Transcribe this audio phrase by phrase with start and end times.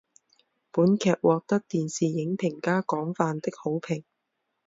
[0.71, 4.03] 本剧获得电视影评家广泛的好评。